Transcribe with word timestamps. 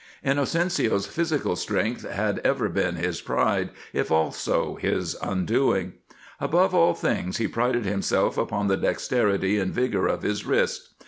Inocencio's 0.25 1.05
physical 1.05 1.55
strength 1.55 2.09
had 2.09 2.39
ever 2.39 2.69
been 2.69 2.95
his 2.95 3.21
pride, 3.21 3.69
if 3.93 4.09
also 4.09 4.73
his 4.77 5.15
undoing. 5.21 5.93
Above 6.39 6.73
all 6.73 6.95
things, 6.95 7.37
he 7.37 7.47
prided 7.47 7.85
himself 7.85 8.35
upon 8.35 8.65
the 8.67 8.77
dexterity 8.77 9.59
and 9.59 9.71
vigor 9.71 10.07
of 10.07 10.23
his 10.23 10.43
wrist. 10.43 10.95